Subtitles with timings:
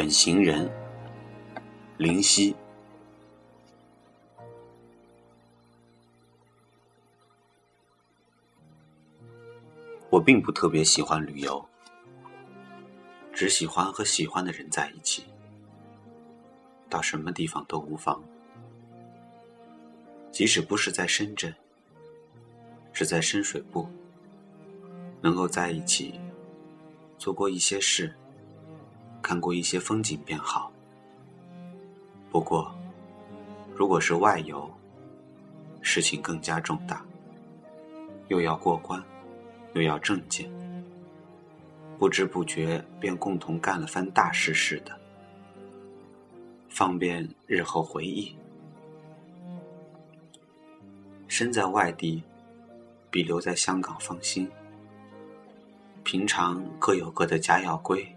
[0.00, 0.66] 远行人，
[1.98, 2.56] 林夕。
[10.08, 11.62] 我并不特别喜欢旅游，
[13.30, 15.24] 只喜欢和喜欢的人在一起，
[16.88, 18.24] 到什么地方都无妨。
[20.32, 21.54] 即使不是在深圳，
[22.94, 23.86] 是在深水埗，
[25.20, 26.18] 能够在一起
[27.18, 28.16] 做过一些事。
[29.30, 30.72] 看过一些风景便好。
[32.32, 32.74] 不过，
[33.76, 34.68] 如果是外游，
[35.82, 37.00] 事情更加重大，
[38.26, 39.00] 又要过关，
[39.74, 40.50] 又要证件，
[41.96, 44.98] 不知不觉便共同干了番大事似的，
[46.68, 48.34] 方便日后回忆。
[51.28, 52.20] 身在外地，
[53.12, 54.50] 比留在香港放心。
[56.02, 58.12] 平常各有各的家要归。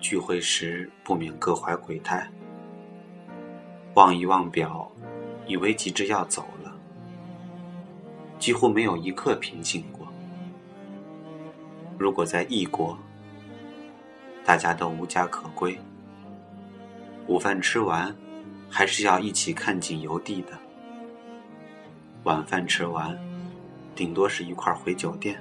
[0.00, 2.26] 聚会时不免各怀鬼胎，
[3.94, 4.90] 望一望表，
[5.46, 6.74] 以为急着要走了，
[8.38, 10.08] 几乎没有一刻平静过。
[11.98, 12.96] 如果在异国，
[14.42, 15.78] 大家都无家可归，
[17.26, 18.14] 午饭吃完，
[18.70, 20.54] 还是要一起看景游地的；
[22.24, 23.16] 晚饭吃完，
[23.94, 25.38] 顶多是一块回酒店，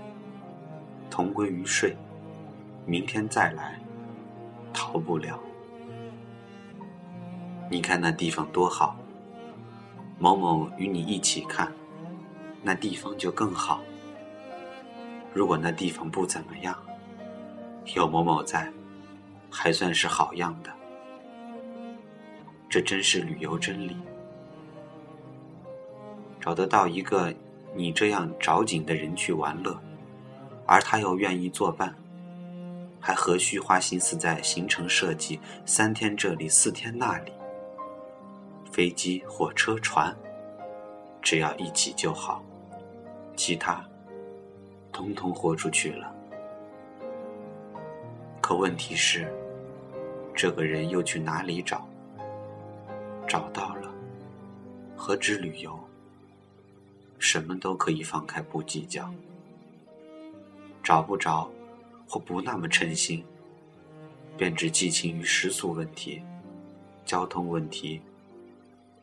[1.09, 1.95] 同归于睡，
[2.85, 3.79] 明天再来。
[4.73, 5.39] 逃不了。
[7.69, 8.95] 你看那地方多好，
[10.17, 11.71] 某某与你一起看，
[12.63, 13.81] 那地方就更好。
[15.33, 16.75] 如果那地方不怎么样，
[17.95, 18.71] 有某某在，
[19.51, 20.71] 还算是好样的。
[22.67, 23.95] 这真是旅游真理。
[26.39, 27.33] 找得到一个
[27.75, 29.79] 你这样着紧的人去玩乐，
[30.65, 31.95] 而他又愿意作伴。
[32.99, 35.39] 还何须花心思在行程设计？
[35.65, 37.31] 三天这里，四天那里。
[38.71, 40.15] 飞机、火车、船，
[41.21, 42.43] 只要一起就好，
[43.35, 43.83] 其他，
[44.91, 46.13] 通通豁出去了。
[48.41, 49.31] 可问题是，
[50.35, 51.87] 这个人又去哪里找？
[53.27, 53.91] 找到了，
[54.95, 55.77] 何止旅游？
[57.17, 59.09] 什么都可以放开不计较。
[60.83, 61.49] 找不着。
[62.09, 63.23] 或不那么称心，
[64.35, 66.21] 便只寄情于食宿问题、
[67.05, 68.01] 交通问题，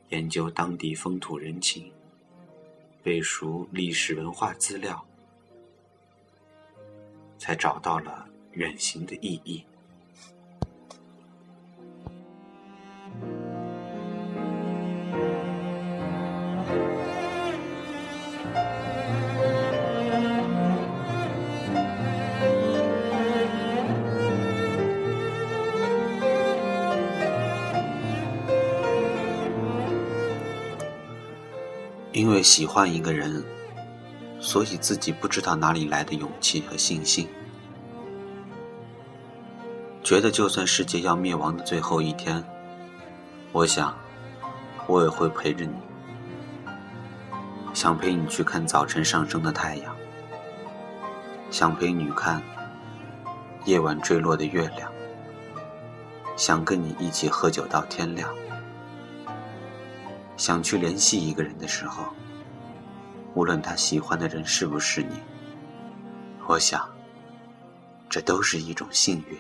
[0.09, 1.93] 研究当地风土人情，
[3.05, 5.07] 背熟历史文化资料，
[7.39, 9.65] 才找到了远行的意义。
[32.17, 33.45] 因为喜欢一个人，
[34.41, 37.29] 所以自己不知道哪里来的勇气和信心，
[40.03, 42.43] 觉得就算世界要灭亡的最后一天，
[43.53, 43.95] 我想，
[44.87, 45.75] 我也会陪着你，
[47.75, 49.95] 想陪你去看早晨上升的太阳，
[51.51, 52.43] 想陪你看
[53.67, 54.91] 夜晚坠落的月亮，
[56.35, 58.35] 想跟你一起喝酒到天亮。
[60.37, 62.15] 想去联系一个人的时候，
[63.35, 65.21] 无论他喜欢的人是不是你，
[66.47, 66.89] 我想，
[68.09, 69.39] 这都是一种幸运。